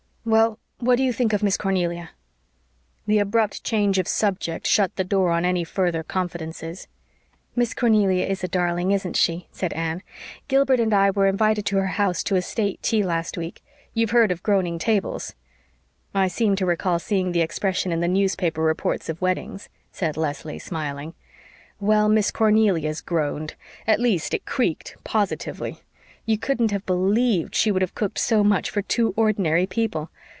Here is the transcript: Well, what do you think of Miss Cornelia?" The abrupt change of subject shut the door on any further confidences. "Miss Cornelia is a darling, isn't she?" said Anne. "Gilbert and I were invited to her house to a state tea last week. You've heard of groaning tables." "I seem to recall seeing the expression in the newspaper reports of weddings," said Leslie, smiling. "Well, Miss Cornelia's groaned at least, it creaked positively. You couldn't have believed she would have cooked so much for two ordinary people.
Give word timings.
Well, 0.23 0.59
what 0.77 0.97
do 0.97 1.03
you 1.03 1.13
think 1.13 1.33
of 1.33 1.41
Miss 1.41 1.57
Cornelia?" 1.57 2.11
The 3.07 3.17
abrupt 3.17 3.63
change 3.63 3.97
of 3.97 4.07
subject 4.07 4.67
shut 4.67 4.95
the 4.95 5.03
door 5.03 5.31
on 5.31 5.45
any 5.45 5.63
further 5.63 6.03
confidences. 6.03 6.87
"Miss 7.55 7.73
Cornelia 7.73 8.27
is 8.27 8.43
a 8.43 8.47
darling, 8.47 8.91
isn't 8.91 9.15
she?" 9.17 9.47
said 9.51 9.73
Anne. 9.73 10.03
"Gilbert 10.47 10.79
and 10.79 10.93
I 10.93 11.09
were 11.09 11.25
invited 11.25 11.65
to 11.65 11.77
her 11.77 11.87
house 11.97 12.21
to 12.25 12.35
a 12.35 12.41
state 12.43 12.79
tea 12.83 13.01
last 13.01 13.35
week. 13.35 13.63
You've 13.95 14.11
heard 14.11 14.31
of 14.31 14.43
groaning 14.43 14.77
tables." 14.77 15.33
"I 16.13 16.27
seem 16.27 16.55
to 16.57 16.67
recall 16.67 16.99
seeing 16.99 17.31
the 17.31 17.41
expression 17.41 17.91
in 17.91 17.99
the 17.99 18.07
newspaper 18.07 18.61
reports 18.61 19.09
of 19.09 19.23
weddings," 19.23 19.69
said 19.91 20.17
Leslie, 20.17 20.59
smiling. 20.59 21.15
"Well, 21.79 22.07
Miss 22.07 22.29
Cornelia's 22.29 23.01
groaned 23.01 23.55
at 23.87 23.99
least, 23.99 24.35
it 24.35 24.45
creaked 24.45 24.97
positively. 25.03 25.79
You 26.23 26.37
couldn't 26.37 26.69
have 26.69 26.85
believed 26.85 27.55
she 27.55 27.71
would 27.71 27.81
have 27.81 27.95
cooked 27.95 28.19
so 28.19 28.43
much 28.43 28.69
for 28.69 28.83
two 28.83 29.11
ordinary 29.17 29.65
people. 29.65 30.11